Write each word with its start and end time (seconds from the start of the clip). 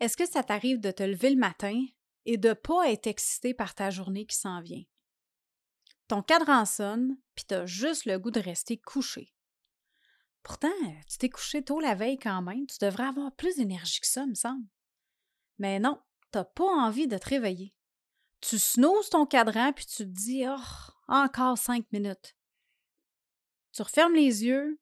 Est-ce 0.00 0.16
que 0.16 0.28
ça 0.28 0.42
t'arrive 0.42 0.80
de 0.80 0.90
te 0.90 1.02
lever 1.02 1.30
le 1.30 1.36
matin 1.36 1.84
et 2.24 2.38
de 2.38 2.54
pas 2.54 2.90
être 2.90 3.06
excité 3.06 3.54
par 3.54 3.74
ta 3.74 3.90
journée 3.90 4.26
qui 4.26 4.36
s'en 4.36 4.60
vient? 4.60 4.84
Ton 6.08 6.22
cadran 6.22 6.64
sonne, 6.64 7.16
puis 7.34 7.44
t'as 7.46 7.66
juste 7.66 8.06
le 8.06 8.18
goût 8.18 8.30
de 8.30 8.40
rester 8.40 8.78
couché. 8.78 9.32
Pourtant, 10.42 10.68
tu 11.08 11.18
t'es 11.18 11.28
couché 11.28 11.62
tôt 11.62 11.80
la 11.80 11.94
veille 11.94 12.18
quand 12.18 12.42
même, 12.42 12.66
tu 12.66 12.78
devrais 12.80 13.04
avoir 13.04 13.30
plus 13.36 13.56
d'énergie 13.56 14.00
que 14.00 14.06
ça, 14.06 14.26
me 14.26 14.34
semble. 14.34 14.66
Mais 15.58 15.78
non, 15.78 16.00
t'as 16.30 16.44
pas 16.44 16.64
envie 16.64 17.06
de 17.06 17.18
te 17.18 17.28
réveiller. 17.28 17.74
Tu 18.40 18.58
snoozes 18.58 19.10
ton 19.10 19.26
cadran, 19.26 19.72
puis 19.74 19.84
tu 19.84 19.98
te 19.98 20.02
dis, 20.02 20.44
oh, 20.48 20.92
encore 21.08 21.58
cinq 21.58 21.84
minutes. 21.92 22.34
Tu 23.72 23.82
refermes 23.82 24.14
les 24.14 24.44
yeux, 24.44 24.80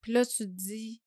puis 0.00 0.12
là, 0.12 0.24
tu 0.24 0.38
te 0.38 0.42
dis, 0.44 1.02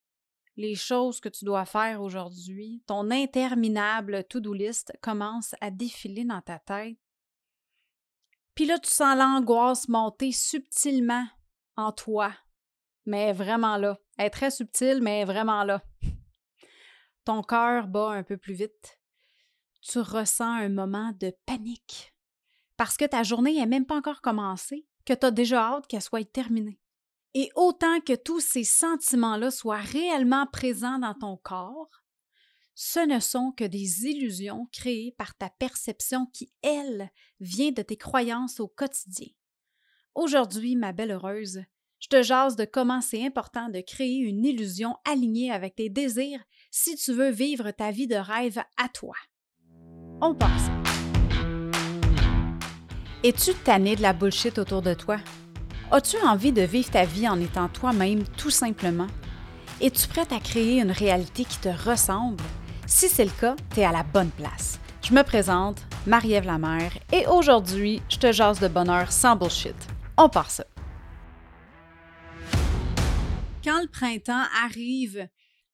les 0.62 0.76
choses 0.76 1.20
que 1.20 1.30
tu 1.30 1.44
dois 1.44 1.66
faire 1.66 2.02
aujourd'hui, 2.02 2.82
ton 2.88 3.12
interminable 3.12 4.24
to-do 4.30 4.54
list 4.54 4.94
commence 5.02 5.56
à 5.60 5.72
défiler 5.72 6.24
dans 6.24 6.42
ta 6.42 6.60
tête. 6.60 6.98
Puis 8.56 8.66
là, 8.66 8.80
tu 8.80 8.90
sens 8.90 9.18
l'angoisse 9.18 9.88
monter 9.88 10.32
subtilement 10.32 11.26
en 11.76 11.92
toi, 11.92 12.34
mais 13.06 13.34
vraiment 13.34 13.78
là. 13.78 13.98
Elle 14.18 14.28
est 14.28 14.30
très 14.30 14.52
subtile, 14.52 15.00
mais 15.02 15.26
vraiment 15.26 15.64
là. 15.64 15.84
Ton 17.26 17.42
cœur 17.42 17.88
bat 17.88 18.12
un 18.12 18.24
peu 18.24 18.38
plus 18.38 18.54
vite. 18.54 19.00
Tu 19.82 20.00
ressens 20.00 20.54
un 20.54 20.70
moment 20.70 21.12
de 21.20 21.34
panique 21.46 22.14
parce 22.78 22.98
que 22.98 23.06
ta 23.06 23.24
journée 23.24 23.56
n'est 23.56 23.66
même 23.68 23.86
pas 23.86 23.96
encore 23.96 24.22
commencée, 24.22 24.88
que 25.06 25.14
tu 25.14 25.26
as 25.26 25.32
déjà 25.32 25.62
hâte 25.62 25.88
qu'elle 25.88 26.02
soit 26.02 26.30
terminée. 26.32 26.80
Et 27.34 27.50
autant 27.56 28.02
que 28.02 28.14
tous 28.14 28.42
ces 28.42 28.66
sentiments-là 28.66 29.52
soient 29.52 29.78
réellement 29.78 30.48
présents 30.48 31.00
dans 31.00 31.14
ton 31.14 31.38
corps, 31.38 31.90
ce 32.76 33.00
ne 33.00 33.20
sont 33.20 33.54
que 33.56 33.64
des 33.64 34.06
illusions 34.06 34.68
créées 34.72 35.14
par 35.18 35.36
ta 35.38 35.50
perception 35.50 36.26
qui, 36.34 36.52
elle, 36.62 37.10
vient 37.40 37.72
de 37.72 37.82
tes 37.82 37.98
croyances 37.98 38.60
au 38.60 38.68
quotidien. 38.68 39.28
Aujourd'hui, 40.16 40.76
ma 40.76 40.92
belle 40.92 41.12
heureuse, 41.12 41.62
je 42.00 42.08
te 42.08 42.24
jase 42.24 42.56
de 42.56 42.66
comment 42.66 43.00
c'est 43.00 43.26
important 43.26 43.70
de 43.70 43.80
créer 43.80 44.18
une 44.18 44.44
illusion 44.44 44.98
alignée 45.06 45.52
avec 45.52 45.76
tes 45.76 45.90
désirs 45.90 46.44
si 46.72 46.96
tu 46.96 47.14
veux 47.14 47.30
vivre 47.30 47.72
ta 47.72 47.92
vie 47.92 48.08
de 48.08 48.16
rêve 48.16 48.62
à 48.78 48.90
toi. 48.90 49.16
On 50.20 50.34
passe. 50.36 50.70
Es-tu 53.24 53.54
tanné 53.54 53.96
de 53.96 54.02
la 54.02 54.14
bullshit 54.14 54.58
autour 54.58 54.82
de 54.82 54.96
toi? 54.96 55.20
As-tu 55.94 56.16
envie 56.22 56.54
de 56.54 56.62
vivre 56.62 56.90
ta 56.90 57.04
vie 57.04 57.28
en 57.28 57.38
étant 57.42 57.68
toi-même 57.68 58.24
tout 58.38 58.50
simplement? 58.50 59.08
Es-tu 59.82 60.08
prête 60.08 60.32
à 60.32 60.40
créer 60.40 60.80
une 60.80 60.92
réalité 60.92 61.44
qui 61.44 61.58
te 61.58 61.68
ressemble? 61.68 62.42
Si 62.88 63.10
c'est 63.10 63.26
le 63.26 63.42
cas, 63.42 63.58
tu 63.74 63.82
es 63.82 63.84
à 63.84 63.92
la 63.92 64.04
bonne 64.04 64.30
place. 64.30 64.80
Je 65.04 65.14
me 65.14 65.22
présente, 65.22 65.82
Marie-Ève 66.08 66.46
Lamère, 66.46 66.94
et 67.12 67.28
aujourd'hui, 67.28 68.02
je 68.08 68.16
te 68.16 68.32
jase 68.32 68.62
de 68.62 68.70
bonheur 68.70 69.12
sans 69.12 69.36
bullshit. 69.36 69.76
On 70.18 70.30
part 70.30 70.50
ça. 70.50 70.64
Quand 73.62 73.82
le 73.82 73.90
printemps 73.90 74.46
arrive, 74.64 75.28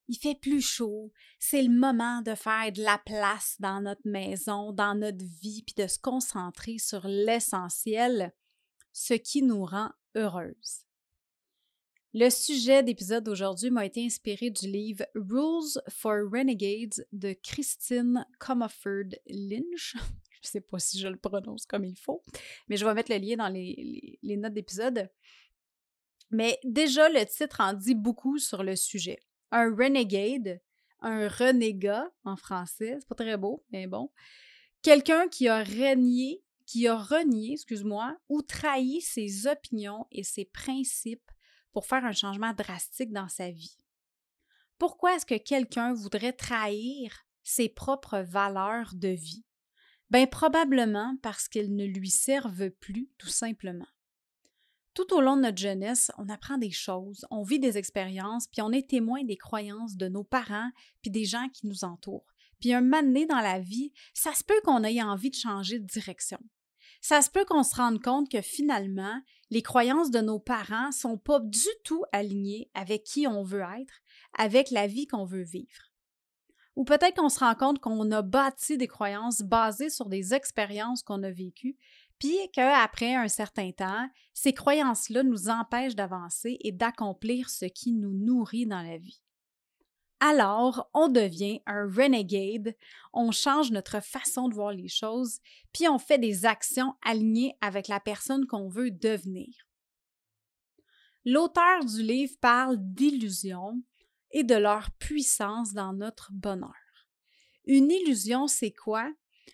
il 0.07 0.17
fait 0.17 0.39
plus 0.41 0.61
chaud. 0.61 1.11
C'est 1.37 1.61
le 1.61 1.69
moment 1.69 2.23
de 2.23 2.33
faire 2.33 2.71
de 2.71 2.81
la 2.81 2.97
place 3.05 3.57
dans 3.59 3.81
notre 3.81 4.01
maison, 4.05 4.71
dans 4.71 4.95
notre 4.95 5.23
vie, 5.43 5.61
puis 5.61 5.75
de 5.77 5.85
se 5.85 5.99
concentrer 5.99 6.79
sur 6.79 7.05
l'essentiel, 7.05 8.33
ce 8.93 9.13
qui 9.13 9.43
nous 9.43 9.63
rend 9.63 9.91
heureuse. 10.17 10.87
Le 12.13 12.29
sujet 12.29 12.81
d'épisode 12.81 13.25
d'aujourd'hui 13.25 13.69
m'a 13.69 13.85
été 13.85 14.03
inspiré 14.03 14.49
du 14.49 14.67
livre 14.67 15.05
Rules 15.13 15.79
for 15.89 16.15
Renegades 16.31 17.05
de 17.11 17.33
Christine 17.33 18.25
Comerford 18.39 19.13
Lynch. 19.27 19.95
Je 20.41 20.47
ne 20.47 20.51
sais 20.51 20.61
pas 20.61 20.79
si 20.79 20.99
je 20.99 21.07
le 21.07 21.17
prononce 21.17 21.65
comme 21.65 21.83
il 21.83 21.97
faut, 21.97 22.21
mais 22.67 22.77
je 22.77 22.85
vais 22.85 22.93
mettre 22.93 23.11
le 23.11 23.17
lien 23.17 23.37
dans 23.37 23.49
les, 23.49 24.19
notes 24.23 24.53
d'épisode. 24.53 25.09
Mais 26.29 26.59
déjà, 26.63 27.09
le 27.09 27.25
titre 27.25 27.59
en 27.59 27.73
dit 27.73 27.95
beaucoup 27.95 28.37
sur 28.37 28.63
le 28.63 28.75
sujet. 28.75 29.19
Un 29.51 29.75
renegade, 29.75 30.61
un 31.01 31.27
renégat 31.27 32.09
en 32.23 32.35
français, 32.35 32.97
c'est 32.99 33.07
pas 33.07 33.15
très 33.15 33.35
beau, 33.35 33.65
mais 33.71 33.87
bon. 33.87 34.11
Quelqu'un 34.83 35.27
qui 35.27 35.47
a 35.47 35.63
régné 35.63 36.43
qui 36.67 36.85
a 36.87 36.97
renié, 36.97 37.53
excuse-moi, 37.53 38.17
ou 38.29 38.41
trahi 38.43 39.01
ses 39.01 39.47
opinions 39.47 40.05
et 40.11 40.23
ses 40.23 40.45
principes 40.45 41.31
pour 41.71 41.85
faire 41.85 42.05
un 42.05 42.11
changement 42.11 42.53
drastique 42.53 43.13
dans 43.13 43.29
sa 43.29 43.49
vie. 43.49 43.77
Pourquoi 44.77 45.15
est-ce 45.15 45.25
que 45.25 45.37
quelqu'un 45.37 45.93
voudrait 45.93 46.33
trahir 46.33 47.25
ses 47.41 47.69
propres 47.69 48.19
valeurs 48.19 48.91
de 48.93 49.07
vie? 49.07 49.45
Bien, 50.09 50.27
probablement 50.27 51.15
parce 51.23 51.47
qu'elles 51.47 51.73
ne 51.73 51.85
lui 51.85 52.11
servent 52.11 52.69
plus, 52.69 53.09
tout 53.17 53.29
simplement. 53.29 53.87
Tout 54.93 55.13
au 55.13 55.21
long 55.21 55.37
de 55.37 55.43
notre 55.43 55.57
jeunesse, 55.57 56.11
on 56.17 56.27
apprend 56.27 56.57
des 56.57 56.71
choses, 56.71 57.25
on 57.31 57.43
vit 57.43 57.59
des 57.59 57.77
expériences, 57.77 58.47
puis 58.47 58.61
on 58.61 58.71
est 58.71 58.89
témoin 58.89 59.23
des 59.23 59.37
croyances 59.37 59.95
de 59.95 60.09
nos 60.09 60.23
parents, 60.23 60.71
puis 61.01 61.11
des 61.11 61.25
gens 61.25 61.47
qui 61.49 61.67
nous 61.67 61.83
entourent. 61.83 62.33
Puis 62.59 62.73
un 62.73 62.81
moment 62.81 63.03
donné 63.03 63.25
dans 63.25 63.39
la 63.39 63.59
vie, 63.59 63.93
ça 64.13 64.33
se 64.33 64.43
peut 64.43 64.59
qu'on 64.63 64.83
ait 64.83 65.01
envie 65.01 65.29
de 65.29 65.35
changer 65.35 65.79
de 65.79 65.85
direction 65.85 66.39
ça 67.01 67.21
se 67.21 67.29
peut 67.29 67.45
qu'on 67.45 67.63
se 67.63 67.75
rende 67.75 68.01
compte 68.01 68.29
que 68.29 68.41
finalement, 68.41 69.21
les 69.49 69.61
croyances 69.61 70.11
de 70.11 70.19
nos 70.19 70.39
parents 70.39 70.91
sont 70.91 71.17
pas 71.17 71.39
du 71.39 71.69
tout 71.83 72.03
alignées 72.11 72.69
avec 72.73 73.03
qui 73.03 73.27
on 73.27 73.43
veut 73.43 73.63
être, 73.79 74.01
avec 74.37 74.71
la 74.71 74.87
vie 74.87 75.07
qu'on 75.07 75.25
veut 75.25 75.43
vivre. 75.43 75.91
Ou 76.75 76.83
peut-être 76.83 77.15
qu'on 77.15 77.29
se 77.29 77.39
rend 77.39 77.55
compte 77.55 77.79
qu'on 77.79 78.11
a 78.11 78.21
bâti 78.21 78.77
des 78.77 78.87
croyances 78.87 79.41
basées 79.41 79.89
sur 79.89 80.09
des 80.09 80.33
expériences 80.33 81.01
qu'on 81.01 81.23
a 81.23 81.31
vécues, 81.31 81.77
puis 82.19 82.37
qu'après 82.53 83.15
un 83.15 83.27
certain 83.27 83.71
temps, 83.71 84.07
ces 84.33 84.53
croyances-là 84.53 85.23
nous 85.23 85.49
empêchent 85.49 85.95
d'avancer 85.95 86.57
et 86.61 86.71
d'accomplir 86.71 87.49
ce 87.49 87.65
qui 87.65 87.93
nous 87.93 88.13
nourrit 88.13 88.65
dans 88.65 88.81
la 88.81 88.97
vie 88.97 89.21
alors 90.19 90.89
on 90.93 91.09
devient 91.09 91.61
un 91.65 91.89
renegade, 91.89 92.75
on 93.13 93.31
change 93.31 93.71
notre 93.71 94.01
façon 94.01 94.49
de 94.49 94.55
voir 94.55 94.71
les 94.71 94.87
choses, 94.87 95.39
puis 95.73 95.87
on 95.87 95.99
fait 95.99 96.17
des 96.17 96.45
actions 96.45 96.95
alignées 97.03 97.55
avec 97.61 97.87
la 97.87 97.99
personne 97.99 98.47
qu'on 98.47 98.67
veut 98.67 98.91
devenir. 98.91 99.53
L'auteur 101.25 101.85
du 101.85 102.01
livre 102.01 102.35
parle 102.41 102.77
d'illusions 102.79 103.81
et 104.31 104.43
de 104.43 104.55
leur 104.55 104.91
puissance 104.91 105.73
dans 105.73 105.93
notre 105.93 106.31
bonheur. 106.31 106.73
Une 107.65 107.91
illusion, 107.91 108.47
c'est 108.47 108.71
quoi? 108.71 109.11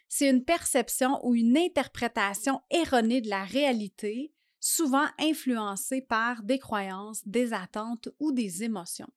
C'est 0.08 0.30
une 0.30 0.46
perception 0.46 1.20
ou 1.26 1.36
une 1.36 1.58
interprétation 1.58 2.62
erronée 2.70 3.22
de 3.22 3.30
la 3.30 3.44
réalité, 3.44 4.34
souvent 4.60 5.08
influencée 5.20 6.02
par 6.02 6.44
des 6.44 6.60
croyances, 6.60 7.28
des 7.28 7.54
attentes 7.54 8.10
ou 8.20 8.32
des 8.32 8.64
émotions 8.64 9.12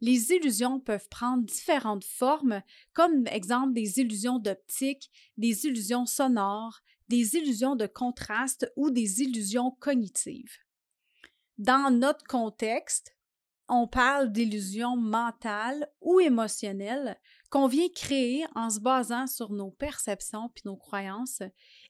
les 0.00 0.32
illusions 0.32 0.80
peuvent 0.80 1.08
prendre 1.08 1.44
différentes 1.44 2.04
formes, 2.04 2.62
comme 2.92 3.26
exemple 3.26 3.74
des 3.74 4.00
illusions 4.00 4.38
d'optique, 4.38 5.10
des 5.36 5.66
illusions 5.66 6.06
sonores, 6.06 6.80
des 7.08 7.36
illusions 7.36 7.76
de 7.76 7.86
contraste 7.86 8.72
ou 8.76 8.90
des 8.90 9.22
illusions 9.22 9.72
cognitives. 9.72 10.56
Dans 11.58 11.92
notre 11.92 12.24
contexte, 12.24 13.14
on 13.68 13.86
parle 13.86 14.32
d'illusions 14.32 14.96
mentales 14.96 15.88
ou 16.00 16.18
émotionnelles 16.18 17.16
qu'on 17.50 17.68
vient 17.68 17.88
créer 17.94 18.44
en 18.56 18.68
se 18.68 18.80
basant 18.80 19.26
sur 19.26 19.52
nos 19.52 19.70
perceptions 19.70 20.48
puis 20.48 20.62
nos 20.64 20.76
croyances 20.76 21.42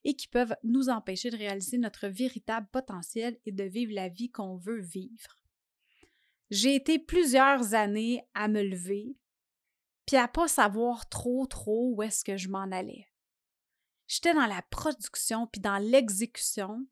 et 0.04 0.14
qui 0.14 0.28
peuvent 0.28 0.54
nous 0.62 0.90
empêcher 0.90 1.30
de 1.30 1.38
réaliser 1.38 1.78
notre 1.78 2.08
véritable 2.08 2.68
potentiel 2.70 3.38
et 3.46 3.52
de 3.52 3.64
vivre 3.64 3.94
la 3.94 4.08
vie 4.08 4.30
qu'on 4.30 4.56
veut 4.56 4.80
vivre. 4.80 5.39
J'ai 6.50 6.74
été 6.74 6.98
plusieurs 6.98 7.74
années 7.74 8.26
à 8.34 8.48
me 8.48 8.62
lever, 8.62 9.16
puis 10.04 10.16
à 10.16 10.26
pas 10.26 10.48
savoir 10.48 11.08
trop, 11.08 11.46
trop 11.46 11.92
où 11.94 12.02
est-ce 12.02 12.24
que 12.24 12.36
je 12.36 12.48
m'en 12.48 12.70
allais. 12.72 13.06
J'étais 14.08 14.34
dans 14.34 14.46
la 14.46 14.62
production 14.62 15.46
puis 15.46 15.60
dans 15.60 15.78
l'exécution, 15.78 16.84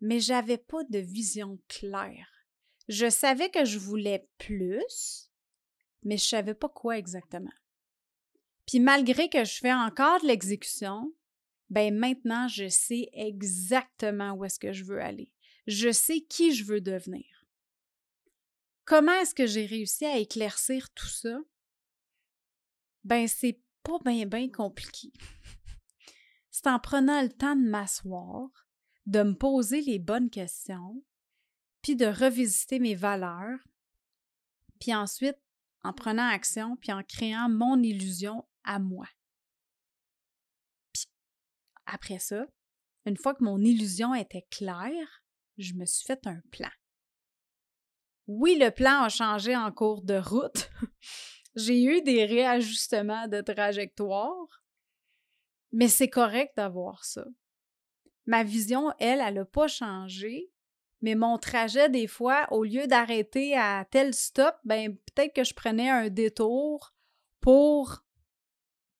mais 0.00 0.20
j'avais 0.20 0.56
pas 0.56 0.82
de 0.84 0.98
vision 0.98 1.58
claire. 1.68 2.26
Je 2.88 3.10
savais 3.10 3.50
que 3.50 3.66
je 3.66 3.78
voulais 3.78 4.26
plus, 4.38 5.30
mais 6.02 6.16
je 6.16 6.24
savais 6.24 6.54
pas 6.54 6.70
quoi 6.70 6.96
exactement. 6.96 7.52
Puis 8.66 8.80
malgré 8.80 9.28
que 9.28 9.44
je 9.44 9.58
fais 9.58 9.74
encore 9.74 10.22
de 10.22 10.28
l'exécution, 10.28 11.12
ben 11.68 11.94
maintenant 11.94 12.48
je 12.48 12.68
sais 12.68 13.10
exactement 13.12 14.32
où 14.32 14.46
est-ce 14.46 14.58
que 14.58 14.72
je 14.72 14.84
veux 14.84 15.02
aller. 15.02 15.30
Je 15.66 15.92
sais 15.92 16.20
qui 16.22 16.54
je 16.54 16.64
veux 16.64 16.80
devenir. 16.80 17.33
Comment 18.84 19.12
est-ce 19.12 19.34
que 19.34 19.46
j'ai 19.46 19.64
réussi 19.66 20.04
à 20.04 20.18
éclaircir 20.18 20.90
tout 20.90 21.08
ça? 21.08 21.38
Ben, 23.04 23.26
c'est 23.28 23.60
pas 23.82 23.98
bien, 24.04 24.26
bien 24.26 24.50
compliqué. 24.50 25.12
c'est 26.50 26.66
en 26.66 26.78
prenant 26.78 27.22
le 27.22 27.30
temps 27.30 27.56
de 27.56 27.68
m'asseoir, 27.68 28.48
de 29.06 29.22
me 29.22 29.34
poser 29.34 29.80
les 29.80 29.98
bonnes 29.98 30.30
questions, 30.30 31.02
puis 31.82 31.96
de 31.96 32.06
revisiter 32.06 32.78
mes 32.78 32.94
valeurs, 32.94 33.58
puis 34.80 34.94
ensuite, 34.94 35.38
en 35.82 35.92
prenant 35.92 36.26
action, 36.26 36.76
puis 36.76 36.92
en 36.92 37.02
créant 37.02 37.48
mon 37.48 37.82
illusion 37.82 38.46
à 38.64 38.78
moi. 38.78 39.06
Puis 40.92 41.06
après 41.86 42.18
ça, 42.18 42.46
une 43.06 43.18
fois 43.18 43.34
que 43.34 43.44
mon 43.44 43.58
illusion 43.58 44.14
était 44.14 44.46
claire, 44.50 45.22
je 45.58 45.74
me 45.74 45.84
suis 45.84 46.04
fait 46.04 46.26
un 46.26 46.40
plan. 46.50 46.70
Oui, 48.26 48.56
le 48.58 48.70
plan 48.70 49.02
a 49.02 49.08
changé 49.08 49.56
en 49.56 49.70
cours 49.70 50.02
de 50.02 50.14
route. 50.14 50.70
J'ai 51.56 51.84
eu 51.84 52.02
des 52.02 52.24
réajustements 52.24 53.28
de 53.28 53.40
trajectoire, 53.40 54.62
mais 55.72 55.88
c'est 55.88 56.08
correct 56.08 56.56
d'avoir 56.56 57.04
ça. 57.04 57.24
Ma 58.26 58.42
vision, 58.42 58.92
elle, 58.98 59.20
elle 59.20 59.34
n'a 59.34 59.44
pas 59.44 59.68
changé, 59.68 60.50
mais 61.02 61.14
mon 61.14 61.36
trajet, 61.36 61.90
des 61.90 62.06
fois, 62.06 62.48
au 62.50 62.64
lieu 62.64 62.86
d'arrêter 62.86 63.56
à 63.56 63.84
tel 63.90 64.14
stop, 64.14 64.56
ben 64.64 64.96
peut-être 64.96 65.34
que 65.34 65.44
je 65.44 65.52
prenais 65.52 65.90
un 65.90 66.08
détour 66.08 66.94
pour 67.40 68.04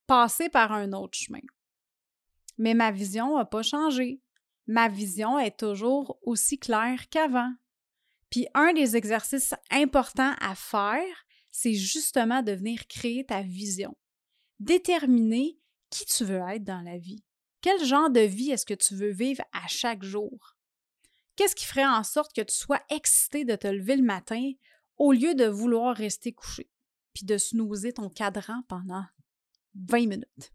passer 0.06 0.50
par 0.50 0.72
un 0.72 0.92
autre 0.92 1.16
chemin. 1.16 1.40
Mais 2.58 2.74
ma 2.74 2.90
vision 2.90 3.38
n'a 3.38 3.46
pas 3.46 3.62
changé. 3.62 4.20
Ma 4.66 4.88
vision 4.88 5.38
est 5.38 5.58
toujours 5.58 6.18
aussi 6.22 6.58
claire 6.58 7.08
qu'avant. 7.08 7.52
Puis 8.34 8.48
un 8.52 8.72
des 8.72 8.96
exercices 8.96 9.54
importants 9.70 10.34
à 10.40 10.56
faire, 10.56 11.24
c'est 11.52 11.74
justement 11.74 12.42
de 12.42 12.50
venir 12.50 12.88
créer 12.88 13.24
ta 13.24 13.42
vision. 13.42 13.96
Déterminer 14.58 15.56
qui 15.88 16.04
tu 16.04 16.24
veux 16.24 16.40
être 16.48 16.64
dans 16.64 16.80
la 16.80 16.98
vie. 16.98 17.22
Quel 17.60 17.84
genre 17.84 18.10
de 18.10 18.18
vie 18.18 18.50
est-ce 18.50 18.66
que 18.66 18.74
tu 18.74 18.96
veux 18.96 19.12
vivre 19.12 19.44
à 19.52 19.68
chaque 19.68 20.02
jour? 20.02 20.56
Qu'est-ce 21.36 21.54
qui 21.54 21.64
ferait 21.64 21.86
en 21.86 22.02
sorte 22.02 22.34
que 22.34 22.40
tu 22.40 22.56
sois 22.56 22.82
excité 22.90 23.44
de 23.44 23.54
te 23.54 23.68
lever 23.68 23.94
le 23.94 24.02
matin 24.02 24.50
au 24.96 25.12
lieu 25.12 25.36
de 25.36 25.46
vouloir 25.46 25.96
rester 25.96 26.32
couché, 26.32 26.68
puis 27.12 27.24
de 27.24 27.38
snoozer 27.38 27.92
ton 27.92 28.08
cadran 28.08 28.62
pendant 28.66 29.04
20 29.76 30.08
minutes? 30.08 30.52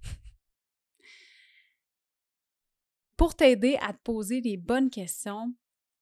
pour 3.15 3.35
t'aider 3.35 3.77
à 3.81 3.93
te 3.93 3.99
poser 4.03 4.41
les 4.41 4.57
bonnes 4.57 4.89
questions, 4.89 5.53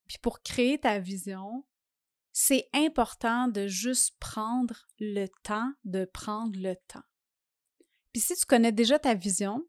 puis 0.07 0.17
pour 0.19 0.41
créer 0.41 0.79
ta 0.79 0.99
vision, 0.99 1.65
c'est 2.31 2.69
important 2.73 3.47
de 3.47 3.67
juste 3.67 4.17
prendre 4.19 4.87
le 4.99 5.27
temps 5.43 5.73
de 5.85 6.05
prendre 6.05 6.57
le 6.59 6.75
temps. 6.87 7.03
Puis 8.13 8.21
si 8.21 8.35
tu 8.35 8.45
connais 8.45 8.71
déjà 8.71 8.99
ta 8.99 9.15
vision, 9.15 9.67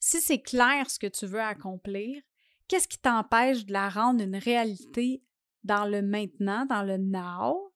si 0.00 0.20
c'est 0.20 0.42
clair 0.42 0.90
ce 0.90 0.98
que 0.98 1.06
tu 1.06 1.26
veux 1.26 1.40
accomplir, 1.40 2.20
qu'est-ce 2.66 2.88
qui 2.88 2.98
t'empêche 2.98 3.64
de 3.64 3.72
la 3.72 3.88
rendre 3.88 4.22
une 4.22 4.36
réalité 4.36 5.24
dans 5.62 5.84
le 5.84 6.02
maintenant, 6.02 6.66
dans 6.66 6.82
le 6.82 6.96
now? 6.96 7.72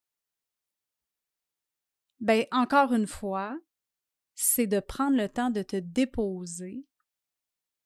Bien, 2.18 2.44
encore 2.50 2.92
une 2.92 3.06
fois, 3.06 3.56
c'est 4.34 4.66
de 4.66 4.80
prendre 4.80 5.16
le 5.16 5.28
temps 5.28 5.50
de 5.50 5.62
te 5.62 5.76
déposer 5.76 6.86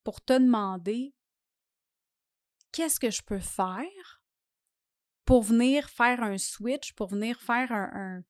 pour 0.03 0.25
te 0.25 0.33
demander 0.33 1.15
qu'est-ce 2.73 3.01
que 3.01 3.11
je 3.11 3.23
peux 3.23 3.41
faire 3.41 4.23
pour 5.25 5.43
venir 5.43 5.89
faire 5.89 6.23
un 6.23 6.39
switch, 6.39 6.93
pour 6.95 7.09
venir 7.09 7.41
faire 7.41 7.71
un, 7.73 8.23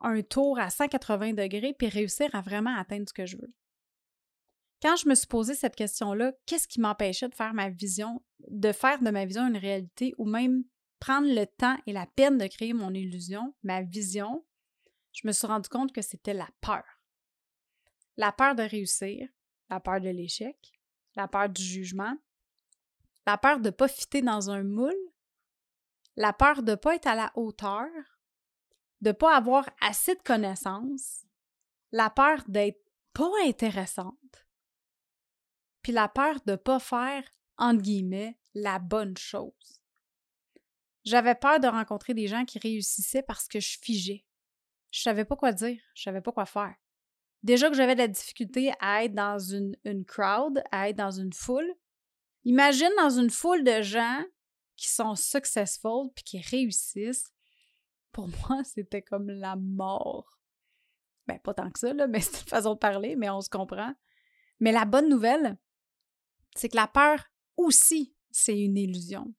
un, 0.00 0.22
tour 0.22 0.58
à 0.58 0.70
180 0.70 1.34
degrés 1.34 1.74
puis 1.78 1.88
réussir 1.88 2.34
à 2.34 2.40
vraiment 2.40 2.76
atteindre 2.76 3.08
ce 3.08 3.12
que 3.12 3.26
je 3.26 3.36
veux? 3.36 3.52
Quand 4.82 4.96
je 4.96 5.08
me 5.08 5.14
suis 5.14 5.26
posé 5.26 5.54
cette 5.54 5.76
question-là, 5.76 6.32
qu'est-ce 6.46 6.66
qui 6.66 6.80
m'empêchait 6.80 7.28
de 7.28 7.34
faire 7.34 7.52
ma 7.52 7.68
vision, 7.68 8.22
de 8.48 8.72
faire 8.72 9.00
de 9.00 9.10
ma 9.10 9.26
vision 9.26 9.46
une 9.46 9.58
réalité 9.58 10.14
ou 10.16 10.24
même 10.24 10.64
prendre 11.00 11.28
le 11.28 11.46
temps 11.46 11.76
et 11.86 11.92
la 11.92 12.06
peine 12.06 12.38
de 12.38 12.46
créer 12.46 12.72
mon 12.72 12.94
illusion, 12.94 13.54
ma 13.62 13.82
vision, 13.82 14.46
je 15.12 15.26
me 15.26 15.32
suis 15.32 15.46
rendu 15.46 15.68
compte 15.68 15.92
que 15.92 16.02
c'était 16.02 16.34
la 16.34 16.48
peur. 16.60 16.84
La 18.16 18.32
peur 18.32 18.54
de 18.54 18.62
réussir, 18.62 19.28
la 19.68 19.80
peur 19.80 20.00
de 20.00 20.10
l'échec, 20.10 20.56
la 21.16 21.28
peur 21.28 21.48
du 21.48 21.62
jugement, 21.62 22.16
la 23.26 23.38
peur 23.38 23.60
de 23.60 23.66
ne 23.66 23.70
pas 23.70 23.88
fitter 23.88 24.22
dans 24.22 24.50
un 24.50 24.62
moule, 24.62 24.92
la 26.16 26.32
peur 26.32 26.62
de 26.62 26.72
ne 26.72 26.76
pas 26.76 26.94
être 26.94 27.06
à 27.06 27.14
la 27.14 27.32
hauteur, 27.34 27.88
de 29.00 29.08
ne 29.08 29.12
pas 29.12 29.36
avoir 29.36 29.68
assez 29.80 30.14
de 30.14 30.22
connaissances, 30.22 31.24
la 31.92 32.10
peur 32.10 32.42
d'être 32.48 32.80
pas 33.12 33.30
intéressante, 33.44 34.46
puis 35.82 35.92
la 35.92 36.08
peur 36.08 36.40
de 36.46 36.52
ne 36.52 36.56
pas 36.56 36.78
faire, 36.78 37.24
entre 37.56 37.82
guillemets, 37.82 38.38
la 38.54 38.78
bonne 38.78 39.16
chose. 39.16 39.80
J'avais 41.04 41.34
peur 41.34 41.60
de 41.60 41.66
rencontrer 41.66 42.14
des 42.14 42.26
gens 42.26 42.44
qui 42.44 42.58
réussissaient 42.58 43.22
parce 43.22 43.48
que 43.48 43.60
je 43.60 43.78
figeais. 43.80 44.26
Je 44.90 45.02
savais 45.02 45.24
pas 45.24 45.36
quoi 45.36 45.52
dire, 45.52 45.80
je 45.94 46.02
savais 46.02 46.20
pas 46.20 46.32
quoi 46.32 46.46
faire. 46.46 46.74
Déjà 47.42 47.70
que 47.70 47.76
j'avais 47.76 47.94
de 47.94 48.00
la 48.00 48.08
difficulté 48.08 48.72
à 48.80 49.04
être 49.04 49.14
dans 49.14 49.38
une, 49.38 49.74
une 49.84 50.04
crowd, 50.04 50.62
à 50.70 50.90
être 50.90 50.96
dans 50.96 51.10
une 51.10 51.32
foule. 51.32 51.72
Imagine 52.44 52.90
dans 52.96 53.10
une 53.10 53.30
foule 53.30 53.64
de 53.64 53.82
gens 53.82 54.24
qui 54.76 54.88
sont 54.88 55.14
successful 55.14 56.10
puis 56.14 56.24
qui 56.24 56.40
réussissent. 56.40 57.32
Pour 58.12 58.28
moi, 58.48 58.64
c'était 58.64 59.02
comme 59.02 59.30
la 59.30 59.56
mort. 59.56 60.38
Ben, 61.26 61.38
pas 61.38 61.54
tant 61.54 61.70
que 61.70 61.78
ça, 61.78 61.92
là, 61.92 62.06
mais 62.06 62.20
c'est 62.20 62.40
une 62.42 62.48
façon 62.48 62.74
de 62.74 62.78
parler, 62.78 63.16
mais 63.16 63.30
on 63.30 63.40
se 63.40 63.50
comprend. 63.50 63.94
Mais 64.58 64.72
la 64.72 64.84
bonne 64.84 65.08
nouvelle, 65.08 65.58
c'est 66.56 66.68
que 66.68 66.76
la 66.76 66.88
peur 66.88 67.24
aussi, 67.56 68.14
c'est 68.30 68.58
une 68.58 68.76
illusion. 68.76 69.32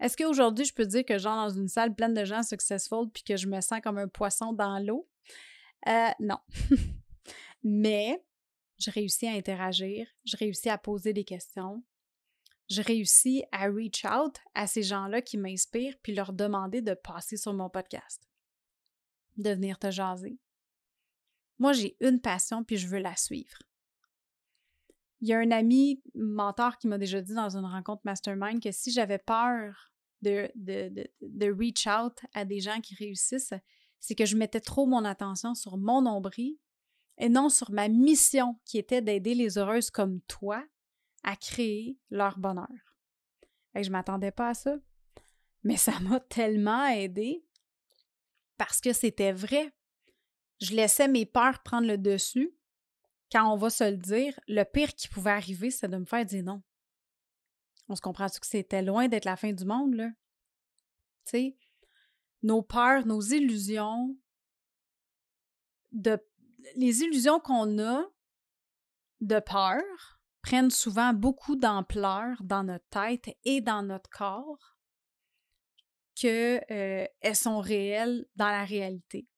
Est-ce 0.00 0.16
qu'aujourd'hui, 0.16 0.64
je 0.64 0.74
peux 0.74 0.86
dire 0.86 1.04
que 1.04 1.18
genre 1.18 1.48
dans 1.48 1.50
une 1.50 1.68
salle 1.68 1.94
pleine 1.94 2.14
de 2.14 2.24
gens 2.24 2.42
successful 2.42 3.10
puis 3.12 3.24
que 3.24 3.36
je 3.36 3.48
me 3.48 3.60
sens 3.60 3.80
comme 3.82 3.98
un 3.98 4.08
poisson 4.08 4.52
dans 4.52 4.78
l'eau? 4.78 5.08
Euh, 5.88 6.10
non. 6.20 6.38
Mais 7.64 8.22
je 8.78 8.90
réussis 8.90 9.26
à 9.26 9.32
interagir, 9.32 10.06
je 10.24 10.36
réussis 10.36 10.68
à 10.68 10.78
poser 10.78 11.12
des 11.12 11.24
questions, 11.24 11.82
je 12.70 12.82
réussis 12.82 13.44
à 13.50 13.66
reach 13.68 14.04
out 14.04 14.36
à 14.54 14.66
ces 14.66 14.82
gens-là 14.82 15.22
qui 15.22 15.38
m'inspirent 15.38 15.96
puis 16.02 16.14
leur 16.14 16.32
demander 16.32 16.82
de 16.82 16.94
passer 16.94 17.36
sur 17.36 17.54
mon 17.54 17.70
podcast, 17.70 18.28
de 19.36 19.50
venir 19.50 19.78
te 19.78 19.90
jaser. 19.90 20.38
Moi, 21.58 21.72
j'ai 21.72 21.96
une 22.00 22.20
passion 22.20 22.62
puis 22.62 22.76
je 22.76 22.86
veux 22.86 22.98
la 22.98 23.16
suivre. 23.16 23.58
Il 25.20 25.28
y 25.28 25.32
a 25.32 25.38
un 25.38 25.50
ami 25.50 26.00
mentor 26.14 26.78
qui 26.78 26.86
m'a 26.86 26.98
déjà 26.98 27.20
dit 27.20 27.34
dans 27.34 27.56
une 27.56 27.64
rencontre 27.64 28.02
mastermind 28.04 28.62
que 28.62 28.70
si 28.70 28.92
j'avais 28.92 29.18
peur 29.18 29.92
de, 30.22 31.50
reach 31.50 31.86
out 31.88 32.18
à 32.34 32.44
des 32.44 32.60
gens 32.60 32.80
qui 32.80 32.94
réussissent, 32.94 33.54
c'est 33.98 34.14
que 34.14 34.26
je 34.26 34.36
mettais 34.36 34.60
trop 34.60 34.86
mon 34.86 35.04
attention 35.04 35.54
sur 35.54 35.76
mon 35.76 36.02
nombril 36.02 36.56
et 37.18 37.28
non 37.28 37.48
sur 37.48 37.70
ma 37.70 37.88
mission 37.88 38.58
qui 38.64 38.78
était 38.78 39.02
d'aider 39.02 39.34
les 39.34 39.58
heureuses 39.58 39.90
comme 39.90 40.20
toi 40.22 40.64
à 41.24 41.36
créer 41.36 41.98
leur 42.10 42.38
bonheur. 42.38 42.68
Et 43.74 43.82
je 43.82 43.90
m'attendais 43.90 44.30
pas 44.30 44.50
à 44.50 44.54
ça, 44.54 44.76
mais 45.62 45.76
ça 45.76 45.98
m'a 46.00 46.20
tellement 46.20 46.86
aidé 46.86 47.44
parce 48.56 48.80
que 48.80 48.92
c'était 48.92 49.32
vrai. 49.32 49.72
Je 50.60 50.74
laissais 50.74 51.08
mes 51.08 51.26
peurs 51.26 51.62
prendre 51.62 51.86
le 51.86 51.98
dessus. 51.98 52.52
Quand 53.30 53.52
on 53.52 53.56
va 53.56 53.70
se 53.70 53.84
le 53.84 53.96
dire, 53.96 54.38
le 54.48 54.64
pire 54.64 54.94
qui 54.94 55.06
pouvait 55.06 55.30
arriver, 55.30 55.70
c'est 55.70 55.88
de 55.88 55.96
me 55.96 56.04
faire 56.04 56.24
dire 56.24 56.44
non. 56.44 56.62
On 57.88 57.94
se 57.94 58.00
comprend-tu 58.00 58.40
que 58.40 58.46
c'était 58.46 58.82
loin 58.82 59.08
d'être 59.08 59.24
la 59.24 59.36
fin 59.36 59.52
du 59.52 59.64
monde, 59.64 59.94
là? 59.94 60.10
Tu 61.26 61.54
nos 62.42 62.62
peurs, 62.62 63.04
nos 63.06 63.20
illusions, 63.20 64.16
de, 65.92 66.18
les 66.76 67.02
illusions 67.02 67.40
qu'on 67.40 67.78
a 67.78 68.04
de 69.20 69.40
peur 69.40 69.82
prennent 70.42 70.70
souvent 70.70 71.12
beaucoup 71.12 71.56
d'ampleur 71.56 72.42
dans 72.42 72.64
notre 72.64 72.88
tête 72.88 73.36
et 73.44 73.60
dans 73.60 73.82
notre 73.82 74.08
corps 74.10 74.76
qu'elles 76.14 76.64
euh, 76.70 77.34
sont 77.34 77.60
réelles 77.60 78.26
dans 78.36 78.48
la 78.48 78.64
réalité. 78.64 79.28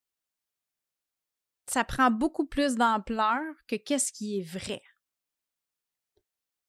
Ça 1.66 1.84
prend 1.84 2.10
beaucoup 2.10 2.46
plus 2.46 2.76
d'ampleur 2.76 3.42
que 3.68 3.76
qu'est-ce 3.76 4.12
qui 4.12 4.38
est 4.38 4.42
vrai. 4.42 4.82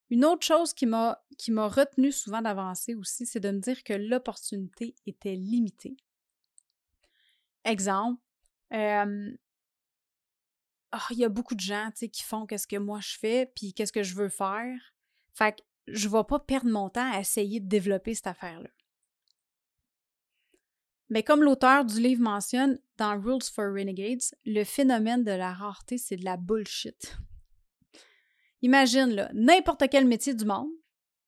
Une 0.10 0.26
autre 0.26 0.46
chose 0.46 0.74
qui 0.74 0.86
m'a 0.86 1.18
retenu 1.48 2.12
souvent 2.12 2.42
d'avancer 2.42 2.96
aussi, 2.96 3.26
c'est 3.26 3.40
de 3.40 3.52
me 3.52 3.60
dire 3.60 3.82
que 3.84 3.94
l'opportunité 3.94 4.94
était 5.06 5.36
limitée. 5.36 5.96
Exemple, 7.64 8.22
ah, 10.92 11.08
il 11.12 11.18
y 11.18 11.26
a 11.26 11.30
beaucoup 11.30 11.56
de 11.56 11.62
gens 11.62 11.90
qui 11.96 12.24
font 12.24 12.46
qu'est-ce 12.46 12.68
que 12.68 12.78
moi 12.78 13.00
je 13.02 13.18
fais, 13.18 13.52
puis 13.56 13.74
qu'est-ce 13.74 13.94
que 13.94 14.04
je 14.04 14.16
veux 14.16 14.30
faire. 14.30 14.78
Fait 15.34 15.54
que 15.54 15.62
je 15.88 16.08
ne 16.08 16.14
vais 16.14 16.24
pas 16.24 16.40
perdre 16.40 16.70
mon 16.70 16.90
temps 16.90 17.12
à 17.12 17.20
essayer 17.20 17.60
de 17.60 17.68
développer 17.68 18.14
cette 18.14 18.28
affaire-là. 18.28 18.70
Mais 21.10 21.24
comme 21.24 21.44
l'auteur 21.44 21.84
du 21.84 22.00
livre 22.00 22.22
mentionne 22.22 22.80
dans 22.98 23.20
Rules 23.20 23.44
for 23.44 23.66
Renegades, 23.66 24.24
le 24.46 24.64
phénomène 24.64 25.24
de 25.24 25.32
la 25.32 25.52
rareté, 25.54 25.98
c'est 25.98 26.16
de 26.16 26.24
la 26.24 26.38
bullshit. 26.38 27.18
Imagine, 28.62 29.10
là, 29.10 29.30
n'importe 29.34 29.84
quel 29.90 30.06
métier 30.06 30.34
du 30.34 30.46
monde, 30.46 30.70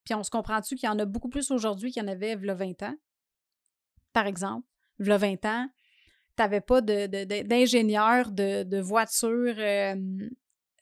puis 0.06 0.14
on 0.14 0.24
se 0.24 0.30
comprend-tu 0.30 0.76
qu'il 0.76 0.88
y 0.88 0.92
en 0.92 1.00
a 1.00 1.06
beaucoup 1.06 1.30
plus 1.30 1.52
aujourd'hui 1.52 1.92
qu'il 1.92 2.02
y 2.02 2.06
en 2.06 2.10
avait 2.10 2.32
a 2.32 2.54
20 2.54 2.84
ans? 2.84 2.96
Par 4.14 4.28
exemple, 4.28 4.68
a 5.06 5.18
20 5.18 5.46
ans, 5.46 5.70
n'avais 6.40 6.62
pas 6.62 6.82
d'ingénieur 6.82 8.32
de, 8.32 8.80
voitures 8.80 9.56
euh, 9.58 9.96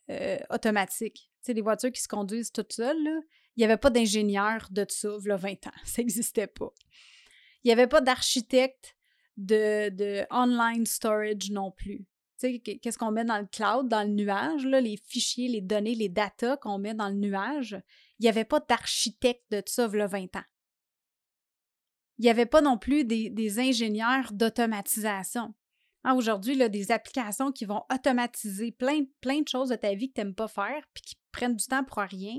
euh, 0.09 0.37
automatiques. 0.49 1.29
Tu 1.41 1.47
sais, 1.47 1.53
des 1.53 1.61
voitures 1.61 1.91
qui 1.91 2.01
se 2.01 2.07
conduisent 2.07 2.51
toutes 2.51 2.73
seules, 2.73 3.23
il 3.55 3.59
n'y 3.59 3.65
avait 3.65 3.77
pas 3.77 3.89
d'ingénieur 3.89 4.67
de 4.71 4.85
ça, 4.87 5.09
il 5.23 5.31
20 5.31 5.67
ans. 5.67 5.71
Ça 5.85 6.01
n'existait 6.01 6.47
pas. 6.47 6.71
Il 7.63 7.67
n'y 7.67 7.71
avait 7.73 7.87
pas 7.87 8.01
d'architecte 8.01 8.95
de, 9.37 10.25
online 10.31 10.85
storage 10.85 11.49
non 11.51 11.71
plus. 11.71 12.05
Tu 12.39 12.53
sais, 12.53 12.59
qu'est-ce 12.59 12.97
qu'on 12.97 13.11
met 13.11 13.25
dans 13.25 13.37
le 13.37 13.45
cloud, 13.45 13.87
dans 13.87 14.01
le 14.01 14.13
nuage, 14.13 14.65
là, 14.65 14.81
les 14.81 14.97
fichiers, 14.97 15.47
les 15.47 15.61
données, 15.61 15.93
les 15.93 16.09
datas 16.09 16.57
qu'on 16.57 16.79
met 16.79 16.95
dans 16.95 17.09
le 17.09 17.15
nuage. 17.15 17.79
Il 18.19 18.23
n'y 18.23 18.29
avait 18.29 18.45
pas 18.45 18.59
d'architecte 18.59 19.43
de 19.51 19.61
ça, 19.65 19.89
il 19.91 19.99
20 19.99 20.35
ans. 20.37 20.43
Il 22.21 22.25
n'y 22.25 22.29
avait 22.29 22.45
pas 22.45 22.61
non 22.61 22.77
plus 22.77 23.03
des, 23.03 23.59
ingénieurs 23.59 24.31
d'automatisation. 24.31 25.55
Hein, 26.03 26.13
Aujourd'hui, 26.13 26.55
des 26.69 26.91
applications 26.91 27.51
qui 27.51 27.65
vont 27.65 27.83
automatiser 27.91 28.71
plein, 28.71 29.05
plein 29.21 29.41
de 29.41 29.47
choses 29.47 29.69
de 29.69 29.75
ta 29.75 29.95
vie 29.95 30.09
que 30.09 30.13
tu 30.13 30.21
n'aimes 30.21 30.35
pas 30.35 30.47
faire 30.47 30.87
puis 30.93 31.01
qui 31.01 31.15
prennent 31.31 31.55
du 31.55 31.65
temps 31.65 31.83
pour 31.83 31.97
rien. 31.97 32.35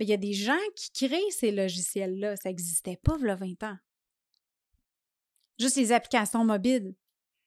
Il 0.00 0.08
y 0.08 0.12
a 0.12 0.16
des 0.16 0.32
gens 0.32 0.58
qui 0.74 0.90
créent 0.90 1.30
ces 1.30 1.52
logiciels-là. 1.52 2.34
Ça 2.34 2.48
n'existait 2.48 2.96
pas 2.96 3.14
il 3.20 3.26
y 3.26 3.30
a 3.30 3.36
20 3.36 3.62
ans. 3.62 3.76
Juste 5.60 5.76
les 5.76 5.92
applications 5.92 6.44
mobiles. 6.44 6.96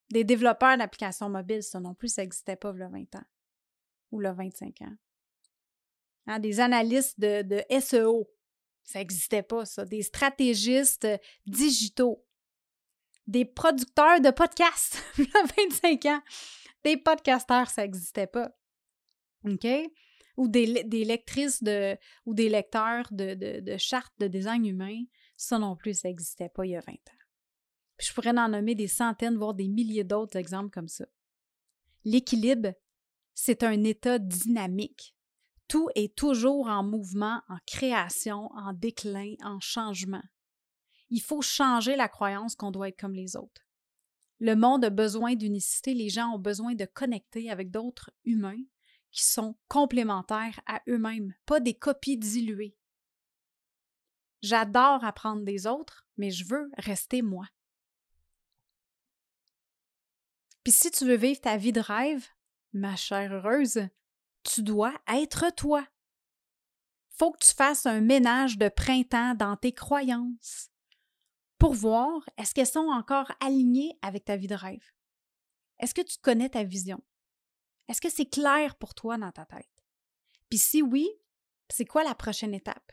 Des 0.10 0.24
développeurs 0.24 0.78
d'applications 0.78 1.28
mobiles, 1.28 1.64
ça 1.64 1.82
non 1.82 1.96
plus, 1.96 2.08
ça 2.08 2.22
n'existait 2.22 2.56
pas 2.56 2.72
il 2.74 2.80
y 2.80 2.84
a 2.84 2.88
20 2.88 3.16
ans. 3.16 3.26
Ou 4.14 4.22
il 4.22 4.24
y 4.24 4.28
a 4.28 4.32
25 4.32 4.84
ans. 4.84 4.96
Hein, 6.28 6.40
des 6.40 6.62
analystes 6.62 7.20
de 7.20 7.62
SEO. 7.82 8.30
Ça 8.88 9.00
n'existait 9.00 9.44
pas, 9.44 9.66
ça. 9.66 9.84
Des 9.84 10.02
stratégistes 10.02 11.04
euh, 11.04 11.18
digitaux. 11.46 12.26
Des 13.28 13.44
producteurs 13.44 14.22
de 14.22 14.32
podcasts, 14.32 15.04
il 15.18 15.26
y 15.26 15.38
a 15.38 15.44
25 15.70 16.06
ans. 16.06 16.22
Des 16.86 16.96
podcasteurs, 16.96 17.70
ça 17.70 17.82
n'existait 17.82 18.28
pas. 18.28 18.50
OK? 19.44 19.68
Ou 20.38 20.48
des, 20.48 20.86
des, 20.86 21.04
lectrices 21.04 21.62
de, 21.62 21.98
ou 22.26 22.34
des 22.34 22.48
lecteurs 22.48 23.08
de, 23.12 23.34
de, 23.34 23.60
de 23.60 23.78
chartes 23.78 24.14
de 24.20 24.28
design 24.28 24.66
humain, 24.66 25.04
ça 25.36 25.60
non 25.60 25.76
plus, 25.76 25.94
ça 26.00 26.08
n'existait 26.08 26.50
pas 26.50 26.66
il 26.66 26.72
y 26.72 26.76
a 26.78 26.80
20 26.80 26.94
ans. 26.94 27.18
je 28.00 28.14
pourrais 28.14 28.38
en 28.38 28.48
nommer 28.48 28.74
des 28.74 28.88
centaines, 28.88 29.36
voire 29.36 29.54
des 29.54 29.68
milliers 29.68 30.06
d'autres 30.06 30.38
exemples 30.38 30.70
comme 30.70 30.88
ça. 30.88 31.06
L'équilibre, 32.06 32.74
c'est 33.34 33.64
un 33.64 33.84
état 33.84 34.18
dynamique. 34.18 35.17
Tout 35.68 35.90
est 35.96 36.16
toujours 36.16 36.68
en 36.68 36.84
mouvement, 36.84 37.42
en 37.50 37.58
création, 37.66 38.50
en 38.54 38.74
déclin, 38.74 39.34
en 39.44 39.60
changement. 39.60 40.24
Il 41.10 41.22
faut 41.22 41.42
changer 41.42 41.96
la 41.96 42.08
croyance 42.08 42.56
qu'on 42.56 42.72
doit 42.72 42.90
être 42.90 43.00
comme 43.00 43.16
les 43.16 43.36
autres. 43.36 43.68
Le 44.40 44.56
monde 44.56 44.86
a 44.86 44.90
besoin 44.90 45.36
d'unicité, 45.36 45.94
les 45.94 46.10
gens 46.10 46.36
ont 46.36 46.40
besoin 46.40 46.76
de 46.76 46.86
connecter 46.86 47.50
avec 47.50 47.72
d'autres 47.72 48.12
humains 48.24 48.62
qui 49.12 49.26
sont 49.26 49.58
complémentaires 49.68 50.60
à 50.68 50.82
eux-mêmes, 50.88 51.34
pas 51.46 51.60
des 51.60 51.74
copies 51.74 52.18
diluées. 52.18 52.78
J'adore 54.44 55.04
apprendre 55.04 55.44
des 55.44 55.66
autres, 55.66 56.06
mais 56.18 56.30
je 56.30 56.46
veux 56.46 56.70
rester 56.78 57.22
moi. 57.22 57.48
Puis 60.64 60.74
si 60.74 60.92
tu 60.92 61.06
veux 61.06 61.16
vivre 61.16 61.42
ta 61.42 61.58
vie 61.58 61.72
de 61.72 61.80
rêve, 61.80 62.28
ma 62.74 62.96
chère 62.96 63.34
heureuse, 63.34 63.88
tu 64.48 64.64
dois 64.64 64.94
être 65.08 65.54
toi. 65.56 65.86
Faut 67.10 67.32
que 67.32 67.44
tu 67.44 67.54
fasses 67.54 67.86
un 67.86 68.02
ménage 68.02 68.58
de 68.58 68.70
printemps 68.70 69.36
dans 69.36 69.58
tes 69.58 69.74
croyances 69.74 70.70
pour 71.58 71.74
voir 71.74 72.22
est-ce 72.38 72.54
qu'elles 72.54 72.68
sont 72.68 72.90
encore 72.92 73.32
alignées 73.40 73.98
avec 74.02 74.26
ta 74.26 74.38
vie 74.38 74.48
de 74.48 74.56
rêve. 74.56 74.94
Est-ce 75.80 75.94
que 75.94 76.02
tu 76.02 76.18
connais 76.22 76.50
ta 76.50 76.64
vision? 76.64 77.04
Est-ce 77.88 78.02
que 78.02 78.10
c'est 78.10 78.30
clair 78.30 78.76
pour 78.76 78.94
toi 78.94 79.18
dans 79.18 79.32
ta 79.32 79.46
tête? 79.46 79.70
Puis 80.50 80.60
si 80.60 80.82
oui, 80.82 81.10
c'est 81.70 81.86
quoi 81.86 82.04
la 82.04 82.16
prochaine 82.16 82.54
étape? 82.54 82.92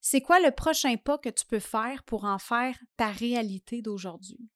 C'est 0.00 0.20
quoi 0.20 0.40
le 0.40 0.52
prochain 0.52 0.96
pas 0.96 1.18
que 1.18 1.28
tu 1.28 1.44
peux 1.44 1.58
faire 1.58 2.04
pour 2.04 2.24
en 2.24 2.38
faire 2.38 2.78
ta 2.96 3.10
réalité 3.10 3.82
d'aujourd'hui? 3.82 4.48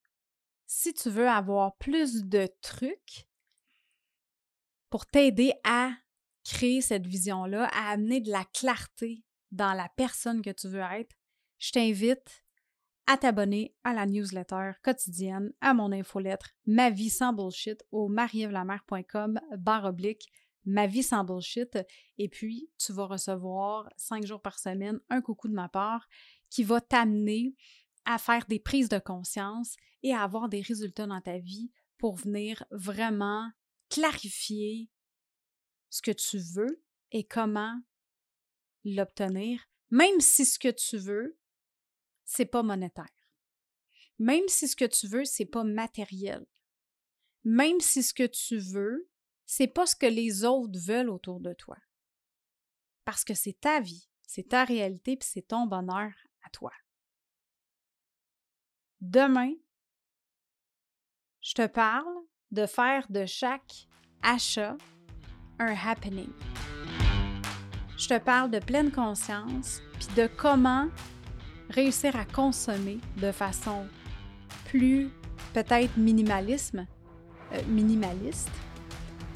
Si 0.67 0.95
tu 0.95 1.11
veux 1.11 1.29
avoir 1.29 1.77
plus 1.77 2.25
de 2.25 2.49
trucs 2.63 3.29
pour 4.89 5.05
t'aider 5.07 5.53
à 5.65 5.91
créer 6.45 6.81
cette 6.81 7.07
vision-là, 7.07 7.69
à 7.73 7.91
amener 7.91 8.21
de 8.21 8.31
la 8.31 8.45
clarté 8.45 9.25
dans 9.51 9.75
la 9.75 9.89
personne 9.97 10.43
que 10.43 10.51
tu 10.51 10.69
veux 10.69 10.81
être, 10.81 11.15
je 11.59 11.73
t'invite 11.73 12.45
à 13.07 13.17
t'abonner 13.17 13.75
à 13.85 13.93
la 13.93 14.07
newsletter 14.07 14.73
quotidienne, 14.83 15.53
à 15.61 15.75
mon 15.75 15.93
infolettre 15.93 16.51
Ma 16.67 16.91
vie 16.91 17.11
sans 17.11 17.33
bullshit 17.33 17.83
au 17.91 18.09
marievlamer.com 18.09 19.41
barre 19.59 19.85
oblique 19.87 20.31
Ma 20.65 20.87
vie 20.87 21.03
sans 21.03 21.25
bullshit. 21.25 21.77
Et 22.19 22.29
puis, 22.29 22.71
tu 22.79 22.93
vas 22.93 23.07
recevoir 23.07 23.89
cinq 23.97 24.25
jours 24.25 24.41
par 24.41 24.61
semaine 24.61 25.01
un 25.11 25.21
coucou 25.21 25.49
de 25.49 25.55
ma 25.55 25.69
part 25.69 26.09
qui 26.51 26.63
va 26.63 26.81
t'amener 26.81 27.57
à 28.05 28.19
faire 28.19 28.47
des 28.47 28.61
prises 28.61 28.89
de 28.89 28.99
conscience 28.99 29.77
et 30.03 30.15
à 30.15 30.23
avoir 30.23 30.49
des 30.49 30.61
résultats 30.61 31.07
dans 31.07 31.21
ta 31.21 31.39
vie 31.39 31.73
pour 31.99 32.17
venir 32.17 32.65
vraiment 32.71 33.51
clarifier 33.89 34.89
ce 35.93 36.01
que 36.01 36.11
tu 36.11 36.39
veux 36.39 36.83
et 37.11 37.23
comment 37.23 37.79
l'obtenir, 38.83 39.61
même 39.91 40.21
si 40.21 40.47
ce 40.47 40.59
que 40.59 40.71
tu 40.71 40.97
veux, 40.97 41.39
c'est 42.25 42.47
pas 42.47 42.63
monétaire. 42.63 43.13
Même 44.19 44.49
si 44.49 44.69
ce 44.69 44.75
que 44.75 44.87
tu 44.87 45.07
veux, 45.07 45.27
c'est 45.27 45.45
pas 45.45 45.65
matériel. 45.65 46.47
Même 47.45 47.79
si 47.81 48.03
ce 48.03 48.15
que 48.15 48.27
tu 48.27 48.57
veux, 48.57 49.11
c'est 49.45 49.67
pas 49.67 49.85
ce 49.85 49.95
que 49.95 50.07
les 50.07 50.47
autres 50.47 50.81
veulent 50.81 51.11
autour 51.11 51.41
de 51.41 51.53
toi. 51.53 51.77
Parce 53.05 53.23
que 53.23 53.35
c'est 53.35 53.61
ta 53.61 53.81
vie, 53.81 54.09
c'est 54.27 54.49
ta 54.49 54.65
réalité, 54.65 55.19
puis 55.19 55.29
c'est 55.31 55.49
ton 55.49 55.67
bonheur 55.67 56.13
à 56.43 56.49
toi. 56.51 56.73
Demain, 59.03 59.53
je 61.43 61.53
te 61.53 61.67
parle 61.67 62.25
de 62.51 62.65
faire 62.65 63.11
de 63.11 63.27
chaque 63.27 63.89
achat 64.23 64.79
happening. 65.71 66.31
Je 67.97 68.09
te 68.09 68.19
parle 68.19 68.51
de 68.51 68.59
pleine 68.59 68.91
conscience, 68.91 69.81
puis 69.95 70.09
de 70.17 70.29
comment 70.37 70.89
réussir 71.71 72.17
à 72.17 72.25
consommer 72.25 72.99
de 73.17 73.33
façon 73.33 73.87
plus 74.67 75.11
peut-être 75.53 75.97
minimalisme, 75.97 76.87
euh, 77.53 77.61
minimaliste, 77.69 78.51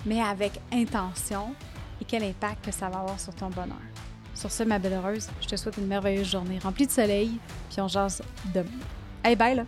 mais 0.04 0.20
avec 0.20 0.60
intention 0.72 1.54
et 2.00 2.04
quel 2.04 2.24
impact 2.24 2.64
que 2.64 2.72
ça 2.72 2.88
va 2.88 3.00
avoir 3.00 3.20
sur 3.20 3.34
ton 3.34 3.50
bonheur. 3.50 3.76
Sur 4.34 4.50
ce, 4.50 4.64
ma 4.64 4.78
belle 4.78 4.94
heureuse, 4.94 5.28
je 5.40 5.46
te 5.46 5.56
souhaite 5.56 5.78
une 5.78 5.86
merveilleuse 5.86 6.30
journée 6.30 6.58
remplie 6.58 6.86
de 6.86 6.92
soleil, 6.92 7.38
puis 7.70 7.80
on 7.80 7.88
jase 7.88 8.22
demain. 8.54 8.68
Hey, 9.24 9.34
bye 9.34 9.54
là! 9.54 9.64